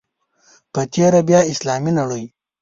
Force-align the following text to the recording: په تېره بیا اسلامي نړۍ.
په 0.73 0.81
تېره 0.93 1.19
بیا 1.27 1.39
اسلامي 1.51 1.91
نړۍ. 1.99 2.23